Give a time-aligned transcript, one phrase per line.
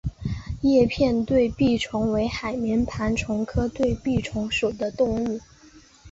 [0.61, 5.39] 叶片对臂虫为海绵盘虫科对臂虫属的动物。